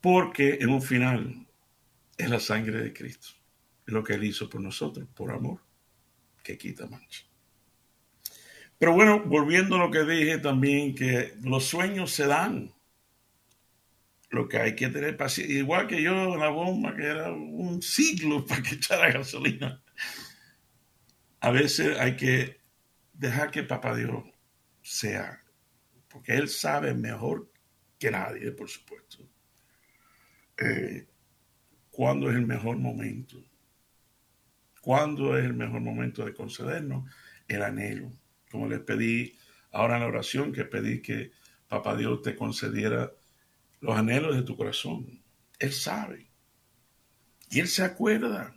Porque 0.00 0.58
en 0.60 0.70
un 0.70 0.80
final 0.80 1.46
es 2.16 2.30
la 2.30 2.40
sangre 2.40 2.80
de 2.80 2.92
Cristo. 2.92 3.28
Lo 3.86 4.02
que 4.02 4.14
Él 4.14 4.24
hizo 4.24 4.48
por 4.48 4.60
nosotros, 4.60 5.06
por 5.14 5.32
amor, 5.32 5.60
que 6.42 6.58
quita 6.58 6.86
mancha. 6.86 7.24
Pero 8.78 8.94
bueno, 8.94 9.20
volviendo 9.20 9.76
a 9.76 9.78
lo 9.78 9.90
que 9.90 10.04
dije 10.04 10.38
también, 10.38 10.94
que 10.94 11.34
los 11.42 11.66
sueños 11.66 12.12
se 12.12 12.26
dan. 12.26 12.72
Lo 14.30 14.48
que 14.48 14.58
hay 14.58 14.74
que 14.74 14.88
tener 14.88 15.16
paciencia. 15.18 15.58
Igual 15.58 15.86
que 15.86 16.00
yo 16.00 16.34
en 16.34 16.40
la 16.40 16.48
bomba, 16.48 16.96
que 16.96 17.04
era 17.04 17.30
un 17.30 17.82
siglo 17.82 18.46
para 18.46 18.62
que 18.62 18.76
echara 18.76 19.12
gasolina. 19.12 19.82
A 21.40 21.50
veces 21.50 21.98
hay 21.98 22.16
que 22.16 22.60
dejar 23.12 23.50
que 23.50 23.62
Papá 23.64 23.94
Dios 23.94 24.24
sea, 24.80 25.42
porque 26.08 26.32
Él 26.34 26.48
sabe 26.48 26.94
mejor 26.94 27.52
que 27.98 28.10
nadie, 28.10 28.50
por 28.52 28.70
supuesto, 28.70 29.28
eh, 30.56 31.06
cuándo 31.90 32.30
es 32.30 32.36
el 32.36 32.46
mejor 32.46 32.78
momento. 32.78 33.36
Cuándo 34.80 35.36
es 35.36 35.44
el 35.44 35.54
mejor 35.54 35.80
momento 35.80 36.24
de 36.24 36.34
concedernos 36.34 37.10
el 37.48 37.62
anhelo 37.62 38.12
como 38.50 38.68
les 38.68 38.80
pedí 38.80 39.38
ahora 39.72 39.94
en 39.94 40.02
la 40.02 40.08
oración, 40.08 40.52
que 40.52 40.64
pedí 40.64 41.00
que 41.00 41.32
Papá 41.68 41.96
Dios 41.96 42.20
te 42.22 42.34
concediera 42.34 43.12
los 43.80 43.96
anhelos 43.96 44.34
de 44.34 44.42
tu 44.42 44.56
corazón. 44.56 45.22
Él 45.58 45.72
sabe. 45.72 46.28
Y 47.48 47.60
Él 47.60 47.68
se 47.68 47.84
acuerda. 47.84 48.54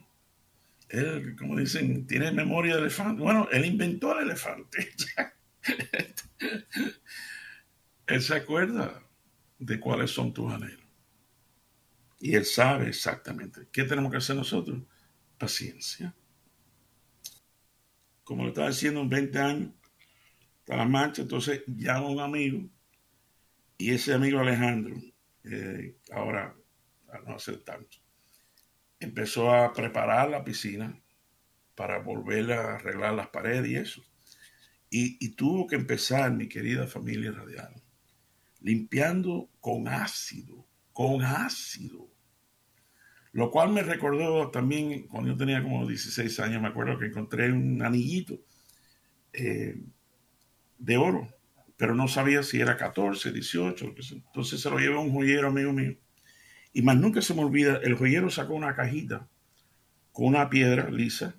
Él, 0.90 1.36
como 1.38 1.58
dicen, 1.58 2.08
tiene 2.08 2.32
memoria 2.32 2.76
de 2.76 2.82
elefante. 2.82 3.22
Bueno, 3.22 3.48
Él 3.52 3.66
inventó 3.66 4.18
el 4.18 4.26
elefante. 4.26 4.90
Él 8.08 8.22
se 8.22 8.36
acuerda 8.36 9.02
de 9.60 9.80
cuáles 9.80 10.12
son 10.12 10.34
tus 10.34 10.52
anhelos. 10.52 10.84
Y 12.20 12.36
Él 12.36 12.46
sabe 12.46 12.88
exactamente 12.88 13.68
qué 13.72 13.84
tenemos 13.84 14.12
que 14.12 14.18
hacer 14.18 14.36
nosotros. 14.36 14.82
Paciencia. 15.38 16.16
Como 18.24 18.44
lo 18.44 18.50
estaba 18.50 18.70
diciendo 18.70 19.02
en 19.02 19.10
20 19.10 19.40
años, 19.40 19.74
está 20.60 20.78
la 20.78 20.86
marcha, 20.86 21.24
entonces 21.24 21.64
llama 21.68 22.08
a 22.08 22.12
un 22.12 22.20
amigo 22.20 22.70
y 23.78 23.92
ese 23.92 24.14
amigo 24.14 24.40
Alejandro, 24.40 24.96
eh, 25.44 25.98
ahora 26.12 26.56
no 27.28 27.36
hace 27.36 27.58
tanto, 27.58 27.98
empezó 29.00 29.54
a 29.54 29.74
preparar 29.74 30.30
la 30.30 30.44
piscina 30.44 30.98
para 31.76 32.00
volver 32.00 32.54
a 32.54 32.76
arreglar 32.76 33.14
las 33.14 33.28
paredes 33.28 33.70
y 33.70 33.76
eso. 33.76 34.02
Y, 34.90 35.18
y 35.20 35.36
tuvo 35.36 35.68
que 35.68 35.76
empezar, 35.76 36.32
mi 36.32 36.48
querida 36.48 36.88
familia 36.88 37.32
radial, 37.32 37.74
limpiando 38.62 39.50
con 39.60 39.88
ácido, 39.88 40.66
con 40.94 41.24
ácido. 41.24 42.13
Lo 43.34 43.50
cual 43.50 43.74
me 43.74 43.82
recordó 43.82 44.52
también 44.52 45.08
cuando 45.08 45.32
yo 45.32 45.38
tenía 45.38 45.62
como 45.64 45.88
16 45.88 46.40
años, 46.40 46.62
me 46.62 46.68
acuerdo 46.68 47.00
que 47.00 47.08
encontré 47.08 47.52
un 47.52 47.82
anillito 47.82 48.40
eh, 49.34 49.82
de 50.78 50.98
oro, 50.98 51.28
pero 51.76 51.96
no 51.96 52.08
sabía 52.08 52.44
si 52.44 52.62
era 52.62 52.78
14, 52.78 53.32
18. 53.32 53.96
Entonces 54.12 54.62
se 54.62 54.70
lo 54.70 54.78
llevé 54.78 54.96
a 54.96 55.00
un 55.00 55.12
joyero 55.12 55.48
amigo 55.48 55.74
mío. 55.74 55.98
Y 56.74 56.84
más 56.84 56.96
nunca 56.96 57.24
se 57.24 57.34
me 57.34 57.42
olvida, 57.42 57.80
el 57.84 57.96
joyero 57.96 58.30
sacó 58.30 58.54
una 58.54 58.76
cajita 58.76 59.28
con 60.12 60.28
una 60.28 60.50
piedra 60.52 60.92
lisa 60.92 61.36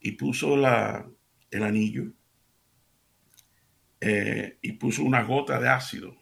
y 0.00 0.12
puso 0.12 0.56
la, 0.56 1.08
el 1.52 1.62
anillo 1.62 2.12
eh, 4.00 4.58
y 4.62 4.72
puso 4.72 5.04
una 5.04 5.22
gota 5.22 5.60
de 5.60 5.68
ácido. 5.68 6.16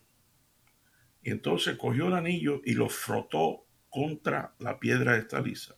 Y 1.23 1.31
entonces 1.31 1.77
cogió 1.79 2.09
el 2.09 2.15
anillo 2.15 2.61
y 2.63 2.75
lo 2.75 2.91
frotó 2.91 3.66
contra 3.97 4.55
la 4.59 4.79
piedra 4.79 5.17
esta 5.17 5.41
lisa. 5.41 5.75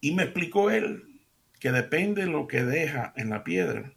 Y 0.00 0.14
me 0.14 0.22
explicó 0.22 0.70
él 0.70 1.20
que 1.60 1.70
depende 1.70 2.24
de 2.24 2.30
lo 2.30 2.46
que 2.46 2.64
deja 2.64 3.12
en 3.14 3.28
la 3.28 3.44
piedra, 3.44 3.94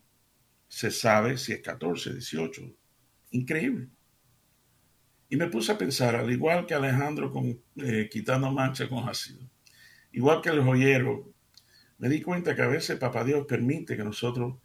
se 0.68 0.92
sabe 0.92 1.38
si 1.38 1.54
es 1.54 1.62
14, 1.62 2.12
18. 2.12 2.62
Increíble. 3.32 3.88
Y 5.30 5.38
me 5.38 5.48
puse 5.48 5.72
a 5.72 5.78
pensar, 5.78 6.18
al 6.18 6.30
igual 6.30 6.66
que 6.66 6.74
Alejandro 6.74 7.32
con, 7.32 7.64
eh, 7.78 8.10
quitando 8.12 8.52
mancha 8.52 8.90
con 8.90 9.08
ácido, 9.08 9.50
igual 10.12 10.42
que 10.42 10.50
el 10.50 10.62
joyero, 10.62 11.32
me 11.98 12.10
di 12.10 12.22
cuenta 12.22 12.58
que 12.58 12.64
a 12.64 12.68
veces 12.68 13.00
Papá 13.00 13.24
Dios 13.24 13.46
permite 13.48 13.96
que 13.96 14.04
nosotros 14.04 14.58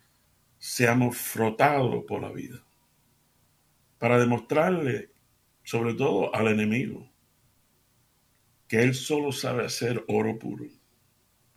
seamos 0.59 1.17
frotados 1.17 2.05
por 2.09 2.23
la 2.23 2.33
vida 2.33 2.61
para 3.99 4.19
demostrarle, 4.19 5.13
sobre 5.63 5.95
todo 5.95 6.35
al 6.35 6.49
enemigo, 6.49 7.09
que 8.69 8.83
Él 8.83 8.95
solo 8.95 9.33
sabe 9.33 9.65
hacer 9.65 10.05
oro 10.09 10.39
puro, 10.39 10.67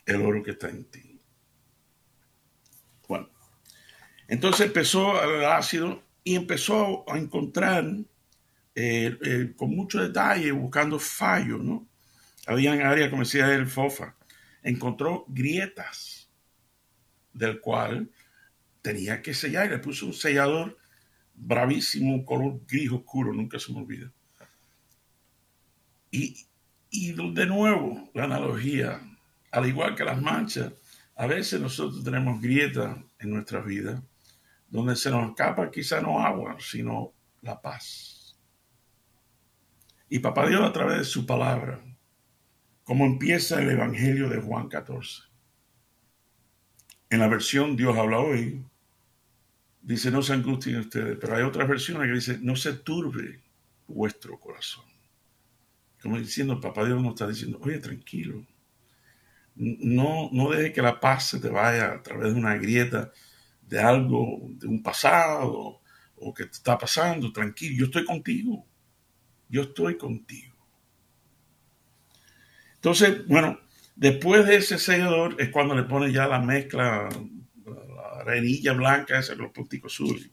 el 0.06 0.22
oro 0.22 0.44
que 0.44 0.52
está 0.52 0.70
en 0.70 0.86
ti. 0.86 1.22
Bueno, 3.08 3.30
entonces 4.28 4.68
empezó 4.68 5.22
el 5.24 5.46
ácido 5.46 6.04
y 6.24 6.36
empezó 6.36 7.10
a 7.12 7.18
encontrar 7.18 7.86
eh, 8.76 9.18
eh, 9.22 9.54
con 9.56 9.76
mucho 9.76 10.02
detalle, 10.02 10.52
buscando 10.52 11.00
fallos, 11.00 11.62
¿no? 11.62 11.88
Había 12.46 12.74
en 12.74 12.82
área, 12.82 13.10
como 13.10 13.24
decía 13.24 13.54
el 13.54 13.68
FOFA, 13.68 14.16
encontró 14.64 15.26
grietas, 15.28 16.30
del 17.34 17.60
cual 17.60 18.10
tenía 18.82 19.22
que 19.22 19.34
sellar 19.34 19.68
y 19.68 19.70
le 19.70 19.80
puso 19.80 20.06
un 20.06 20.14
sellador 20.14 20.78
bravísimo, 21.34 22.26
color 22.26 22.62
gris 22.68 22.92
oscuro, 22.92 23.34
nunca 23.34 23.60
se 23.60 23.72
me 23.72 23.80
olvida. 23.80 24.12
Y, 26.12 26.49
y 26.92 27.14
de 27.14 27.46
nuevo, 27.46 28.10
la 28.14 28.24
analogía, 28.24 29.00
al 29.52 29.68
igual 29.68 29.96
que 29.96 30.04
las 30.04 30.22
manchas, 30.22 30.72
a 31.16 31.28
veces 31.28 31.60
nosotros 31.60 32.04
tenemos 32.04 32.42
grietas 32.42 32.98
en 33.20 33.30
nuestra 33.30 33.60
vida 33.62 34.02
donde 34.70 34.96
se 34.96 35.10
nos 35.10 35.30
escapa 35.30 35.72
quizá 35.72 36.02
no 36.02 36.20
agua, 36.24 36.58
sino 36.60 37.14
la 37.42 37.60
paz. 37.60 38.38
Y 40.10 40.20
Papá 40.20 40.48
Dios 40.48 40.62
a 40.62 40.74
través 40.74 41.00
de 41.00 41.04
su 41.04 41.26
palabra, 41.26 41.82
como 42.84 43.06
empieza 43.06 43.62
el 43.62 43.70
Evangelio 43.70 44.30
de 44.30 44.42
Juan 44.42 44.68
14. 44.68 45.24
En 47.12 47.20
la 47.20 47.28
versión 47.28 47.76
Dios 47.76 47.98
habla 47.98 48.20
hoy, 48.20 48.64
dice 49.82 50.12
no 50.12 50.22
se 50.22 50.34
angustien 50.34 50.80
ustedes, 50.80 51.18
pero 51.20 51.36
hay 51.36 51.44
otras 51.44 51.68
versiones 51.68 52.08
que 52.08 52.14
dice 52.14 52.40
no 52.42 52.56
se 52.56 52.74
turbe 52.74 53.42
vuestro 53.88 54.40
corazón. 54.40 54.89
Como 56.02 56.18
diciendo, 56.18 56.60
papá 56.62 56.86
Dios 56.86 57.02
nos 57.02 57.14
está 57.14 57.28
diciendo, 57.28 57.60
oye, 57.62 57.80
tranquilo. 57.80 58.46
No, 59.56 60.30
no 60.32 60.50
deje 60.50 60.72
que 60.72 60.82
la 60.82 61.00
paz 61.00 61.30
se 61.30 61.40
te 61.40 61.50
vaya 61.50 61.94
a 61.94 62.02
través 62.02 62.34
de 62.34 62.40
una 62.40 62.56
grieta 62.56 63.12
de 63.62 63.80
algo, 63.80 64.40
de 64.52 64.68
un 64.68 64.82
pasado 64.82 65.82
o 66.16 66.34
que 66.34 66.46
te 66.46 66.52
está 66.52 66.78
pasando. 66.78 67.34
Tranquilo, 67.34 67.76
yo 67.78 67.86
estoy 67.86 68.06
contigo. 68.06 68.66
Yo 69.50 69.64
estoy 69.64 69.98
contigo. 69.98 70.56
Entonces, 72.76 73.28
bueno, 73.28 73.60
después 73.96 74.46
de 74.46 74.56
ese 74.56 74.78
sellador 74.78 75.36
es 75.40 75.50
cuando 75.50 75.76
le 75.76 75.84
pone 75.84 76.14
ya 76.14 76.28
la 76.28 76.40
mezcla, 76.40 77.10
la 77.66 78.22
arenilla 78.22 78.72
blanca 78.72 79.20
esa 79.20 79.34
con 79.34 79.44
los 79.44 79.52
punticos 79.52 79.94
azules. 79.94 80.30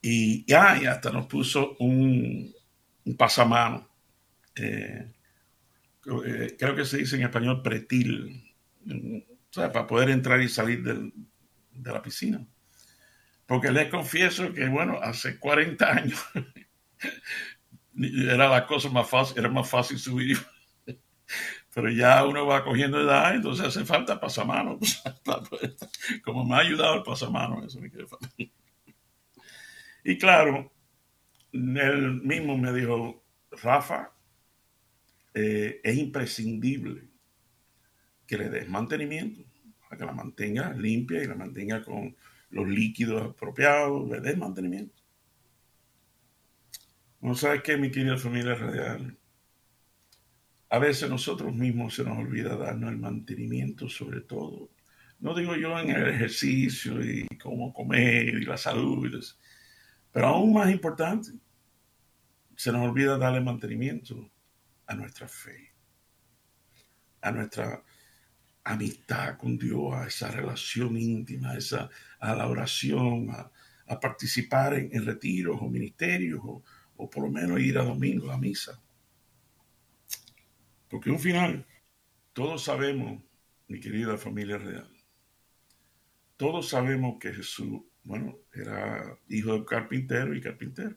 Y, 0.00 0.46
ya, 0.46 0.80
y 0.80 0.86
hasta 0.86 1.10
nos 1.10 1.26
puso 1.26 1.76
un, 1.80 2.54
un 3.04 3.16
pasamano 3.16 3.95
eh, 4.56 5.12
eh, 6.24 6.56
creo 6.58 6.76
que 6.76 6.84
se 6.84 6.98
dice 6.98 7.16
en 7.16 7.22
español 7.22 7.62
pretil, 7.62 8.54
para 9.54 9.86
poder 9.86 10.10
entrar 10.10 10.40
y 10.40 10.48
salir 10.48 10.82
de 10.82 11.92
la 11.92 12.02
piscina. 12.02 12.46
Porque 13.46 13.70
les 13.70 13.88
confieso 13.88 14.52
que, 14.52 14.68
bueno, 14.68 14.98
hace 15.00 15.38
40 15.38 15.88
años 15.88 16.24
era 17.96 18.48
la 18.48 18.66
cosa 18.66 18.88
más 18.90 19.08
fácil, 19.08 19.38
era 19.38 19.48
más 19.48 19.68
fácil 19.68 19.98
subir. 19.98 20.38
Pero 21.74 21.90
ya 21.90 22.24
uno 22.24 22.46
va 22.46 22.64
cogiendo 22.64 23.00
edad, 23.00 23.34
entonces 23.34 23.66
hace 23.66 23.84
falta 23.84 24.20
pasamano. 24.20 24.78
Como 26.24 26.44
me 26.44 26.56
ha 26.56 26.58
ayudado 26.58 26.96
el 26.96 27.02
pasamano, 27.02 27.64
eso 27.64 27.80
me 27.80 27.90
quiere 27.90 28.06
Y 30.02 30.18
claro, 30.18 30.72
él 31.52 32.20
mismo 32.22 32.58
me 32.58 32.72
dijo, 32.72 33.24
Rafa, 33.50 34.12
eh, 35.38 35.82
es 35.84 35.98
imprescindible 35.98 37.10
que 38.26 38.38
le 38.38 38.48
des 38.48 38.66
mantenimiento, 38.70 39.44
para 39.82 39.98
que 39.98 40.06
la 40.06 40.12
mantenga 40.12 40.72
limpia 40.72 41.22
y 41.22 41.26
la 41.26 41.34
mantenga 41.34 41.84
con 41.84 42.16
los 42.48 42.66
líquidos 42.66 43.32
apropiados, 43.32 44.08
le 44.08 44.20
des 44.22 44.38
mantenimiento. 44.38 44.94
No 47.20 47.34
sabes 47.34 47.60
qué, 47.62 47.76
mi 47.76 47.90
querida 47.90 48.16
familia 48.16 48.54
radial. 48.54 49.18
A 50.70 50.78
veces 50.78 51.10
nosotros 51.10 51.54
mismos 51.54 51.94
se 51.94 52.04
nos 52.04 52.16
olvida 52.16 52.56
darnos 52.56 52.90
el 52.90 52.98
mantenimiento 52.98 53.90
sobre 53.90 54.22
todo. 54.22 54.70
No 55.20 55.34
digo 55.34 55.54
yo 55.54 55.78
en 55.78 55.90
el 55.90 56.08
ejercicio 56.08 57.04
y 57.04 57.26
cómo 57.36 57.74
comer 57.74 58.28
y 58.28 58.44
la 58.46 58.56
salud, 58.56 59.06
pero 60.12 60.28
aún 60.28 60.54
más 60.54 60.70
importante, 60.70 61.32
se 62.56 62.72
nos 62.72 62.88
olvida 62.88 63.18
darle 63.18 63.42
mantenimiento 63.42 64.30
a 64.86 64.94
nuestra 64.94 65.28
fe, 65.28 65.72
a 67.20 67.30
nuestra 67.30 67.82
amistad 68.64 69.38
con 69.38 69.56
Dios, 69.56 69.94
a 69.94 70.06
esa 70.06 70.30
relación 70.30 70.96
íntima, 70.96 71.52
a, 71.52 71.58
esa, 71.58 71.90
a 72.18 72.34
la 72.34 72.48
oración, 72.48 73.30
a, 73.30 73.50
participar 74.00 74.74
en, 74.74 75.06
retiros 75.06 75.58
o 75.60 75.68
ministerios 75.68 76.40
o, 76.42 76.64
o, 76.96 77.08
por 77.08 77.24
lo 77.24 77.30
menos 77.30 77.60
ir 77.60 77.78
a 77.78 77.84
domingo 77.84 78.32
a 78.32 78.38
misa. 78.38 78.82
Porque 80.88 81.10
un 81.10 81.20
final, 81.20 81.64
todos 82.32 82.64
sabemos, 82.64 83.22
mi 83.68 83.78
querida 83.78 84.16
familia 84.16 84.58
real, 84.58 84.90
todos 86.36 86.68
sabemos 86.68 87.18
que 87.20 87.32
Jesús, 87.32 87.82
bueno, 88.02 88.38
era 88.52 89.18
hijo 89.28 89.54
de 89.54 89.64
carpintero 89.64 90.34
y 90.34 90.40
carpintero. 90.40 90.96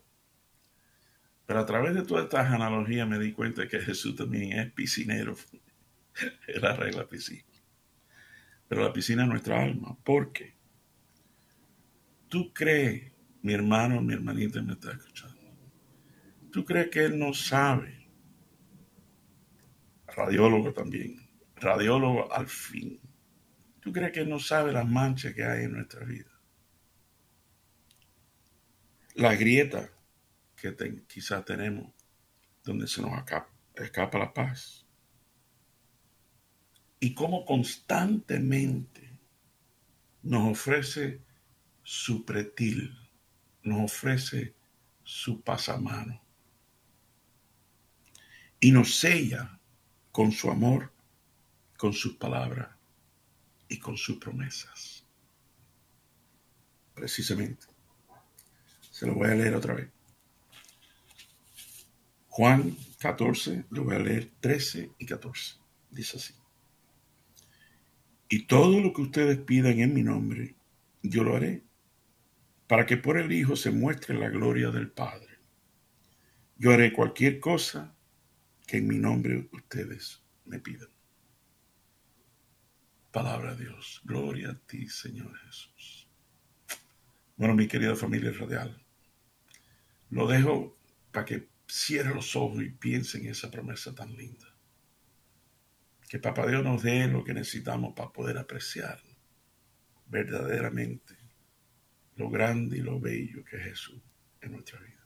Pero 1.49 1.61
a 1.61 1.65
través 1.65 1.95
de 1.95 2.03
todas 2.03 2.25
estas 2.25 2.45
analogías 2.51 3.07
me 3.07 3.17
di 3.17 3.33
cuenta 3.33 3.67
que 3.67 3.79
Jesús 3.79 4.15
también 4.15 4.59
es 4.59 4.71
piscinero. 4.71 5.35
Él 6.47 6.63
arregla 6.63 7.07
piscina. 7.07 7.41
Pero 8.67 8.83
la 8.83 8.93
piscina 8.93 9.23
es 9.23 9.29
nuestra 9.29 9.63
alma. 9.63 9.97
¿Por 10.03 10.31
qué? 10.31 10.53
¿Tú 12.27 12.53
crees, 12.53 13.11
mi 13.41 13.53
hermano, 13.53 13.99
mi 13.99 14.13
hermanita 14.13 14.61
me 14.61 14.73
está 14.73 14.91
escuchando? 14.91 15.41
¿Tú 16.51 16.63
crees 16.63 16.89
que 16.89 17.05
Él 17.05 17.17
no 17.17 17.33
sabe? 17.33 18.07
Radiólogo 20.05 20.71
también. 20.71 21.31
Radiólogo 21.55 22.31
al 22.31 22.45
fin. 22.45 22.99
¿Tú 23.79 23.91
crees 23.91 24.11
que 24.11 24.19
Él 24.19 24.29
no 24.29 24.37
sabe 24.37 24.71
las 24.71 24.87
manchas 24.87 25.33
que 25.33 25.43
hay 25.43 25.63
en 25.63 25.71
nuestra 25.71 26.05
vida? 26.05 26.29
la 29.15 29.35
grieta 29.35 29.91
que 30.59 31.03
quizás 31.07 31.45
tenemos, 31.45 31.91
donde 32.63 32.87
se 32.87 33.01
nos 33.01 33.11
escapa 33.75 34.19
la 34.19 34.33
paz. 34.33 34.85
Y 36.99 37.13
cómo 37.13 37.45
constantemente 37.45 39.17
nos 40.21 40.51
ofrece 40.51 41.21
su 41.83 42.25
pretil, 42.25 42.97
nos 43.63 43.91
ofrece 43.91 44.53
su 45.03 45.41
pasamano 45.41 46.21
y 48.59 48.71
nos 48.71 48.95
sella 48.95 49.59
con 50.11 50.31
su 50.31 50.51
amor, 50.51 50.91
con 51.77 51.93
sus 51.93 52.17
palabras 52.17 52.69
y 53.69 53.79
con 53.79 53.97
sus 53.97 54.17
promesas. 54.17 55.05
Precisamente. 56.93 57.67
Se 58.91 59.07
lo 59.07 59.13
voy 59.13 59.29
a 59.29 59.35
leer 59.35 59.55
otra 59.55 59.75
vez. 59.75 59.89
Juan 62.29 62.77
14, 62.99 63.65
lo 63.71 63.83
voy 63.83 63.95
a 63.95 63.99
leer 63.99 64.31
13 64.39 64.91
y 64.97 65.05
14. 65.05 65.55
Dice 65.89 66.17
así. 66.17 66.33
Y 68.29 68.45
todo 68.45 68.79
lo 68.79 68.93
que 68.93 69.01
ustedes 69.01 69.39
pidan 69.39 69.79
en 69.79 69.93
mi 69.93 70.03
nombre, 70.03 70.55
yo 71.01 71.23
lo 71.23 71.35
haré, 71.35 71.63
para 72.67 72.85
que 72.85 72.97
por 72.97 73.17
el 73.17 73.31
Hijo 73.31 73.55
se 73.55 73.71
muestre 73.71 74.17
la 74.17 74.29
gloria 74.29 74.69
del 74.69 74.91
Padre. 74.91 75.39
Yo 76.57 76.71
haré 76.71 76.93
cualquier 76.93 77.39
cosa 77.39 77.95
que 78.67 78.77
en 78.77 78.87
mi 78.87 78.99
nombre 78.99 79.49
ustedes 79.51 80.21
me 80.45 80.59
pidan. 80.59 80.89
Palabra 83.11 83.55
de 83.55 83.63
Dios. 83.63 84.01
Gloria 84.03 84.51
a 84.51 84.59
ti, 84.67 84.87
Señor 84.87 85.35
Jesús. 85.39 86.07
Bueno, 87.37 87.55
mi 87.55 87.67
querida 87.67 87.95
familia 87.95 88.31
radial, 88.31 88.85
lo 90.11 90.27
dejo 90.27 90.77
para 91.11 91.25
que 91.25 91.49
cierre 91.69 92.13
los 92.13 92.35
ojos 92.35 92.63
y 92.63 92.69
piense 92.69 93.19
en 93.19 93.27
esa 93.27 93.51
promesa 93.51 93.93
tan 93.93 94.15
linda. 94.15 94.47
Que 96.09 96.19
Papá 96.19 96.47
Dios 96.47 96.63
nos 96.63 96.81
dé 96.81 97.07
lo 97.07 97.23
que 97.23 97.33
necesitamos 97.33 97.93
para 97.95 98.11
poder 98.11 98.37
apreciar 98.37 98.99
verdaderamente 100.07 101.15
lo 102.15 102.29
grande 102.29 102.77
y 102.77 102.81
lo 102.81 102.99
bello 102.99 103.45
que 103.45 103.57
es 103.57 103.63
Jesús 103.63 104.01
en 104.41 104.51
nuestra 104.51 104.79
vida. 104.79 105.05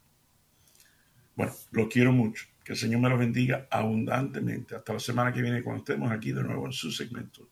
Bueno, 1.35 1.53
lo 1.71 1.89
quiero 1.89 2.11
mucho. 2.11 2.45
Que 2.63 2.73
el 2.73 2.77
Señor 2.77 3.01
me 3.01 3.09
lo 3.09 3.17
bendiga 3.17 3.67
abundantemente. 3.69 4.75
Hasta 4.75 4.93
la 4.93 4.99
semana 4.99 5.33
que 5.33 5.41
viene 5.41 5.61
cuando 5.61 5.83
estemos 5.83 6.11
aquí 6.11 6.31
de 6.31 6.43
nuevo 6.43 6.65
en 6.65 6.71
su 6.71 6.91
segmento, 6.91 7.49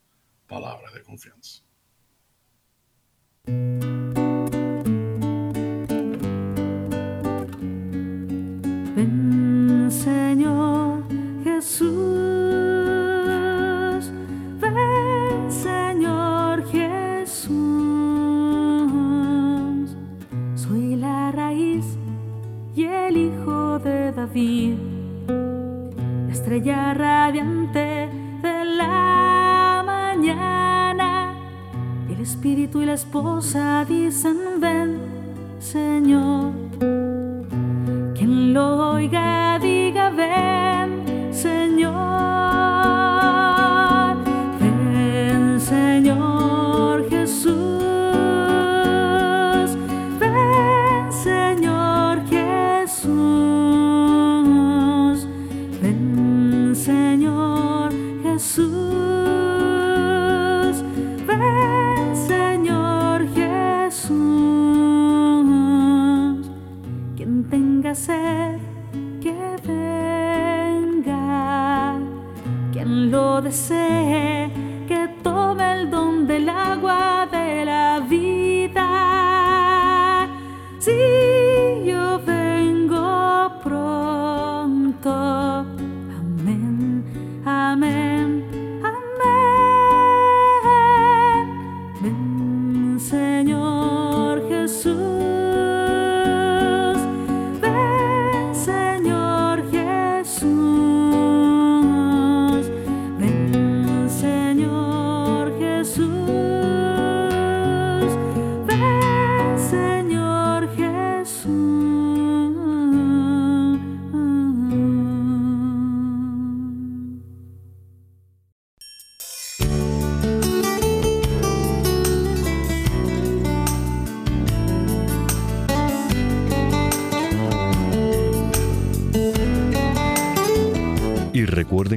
Palabras 0.48 0.94
de 0.94 1.04
Confianza. 1.04 1.62
Radiante 27.32 28.10
de 28.42 28.66
la 28.66 29.82
mañana. 29.86 31.34
El 32.10 32.20
espíritu 32.20 32.82
y 32.82 32.86
la 32.86 32.96
esposa 32.96 33.86
dicen, 33.88 34.38
ven, 34.60 35.00
Señor. 35.60 36.52
Quien 38.16 38.54
lo 38.54 38.96
oiga, 38.96 39.41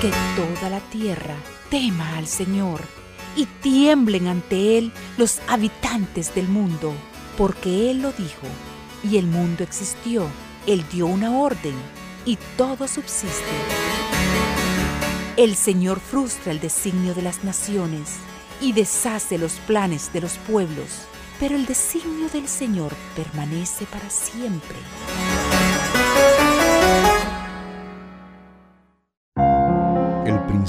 Que 0.00 0.10
toda 0.34 0.70
la 0.70 0.80
tierra 0.80 1.34
tema 1.68 2.16
al 2.16 2.26
Señor 2.26 2.80
y 3.36 3.44
tiemblen 3.44 4.28
ante 4.28 4.78
Él 4.78 4.92
los 5.18 5.40
habitantes 5.46 6.34
del 6.34 6.48
mundo, 6.48 6.94
porque 7.36 7.90
Él 7.90 8.00
lo 8.00 8.10
dijo, 8.12 8.46
y 9.04 9.18
el 9.18 9.26
mundo 9.26 9.62
existió, 9.62 10.26
Él 10.66 10.86
dio 10.90 11.06
una 11.06 11.38
orden, 11.38 11.74
y 12.24 12.38
todo 12.56 12.88
subsiste. 12.88 13.44
El 15.36 15.54
Señor 15.54 16.00
frustra 16.00 16.52
el 16.52 16.60
designio 16.60 17.12
de 17.14 17.20
las 17.20 17.44
naciones 17.44 18.16
y 18.60 18.72
deshace 18.72 19.36
los 19.36 19.52
planes 19.66 20.14
de 20.14 20.22
los 20.22 20.38
pueblos, 20.38 21.02
pero 21.38 21.56
el 21.56 21.66
designio 21.66 22.30
del 22.30 22.48
Señor 22.48 22.94
permanece 23.14 23.84
para 23.84 24.08
siempre. 24.08 24.76